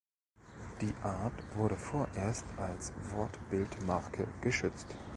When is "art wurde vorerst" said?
1.03-2.47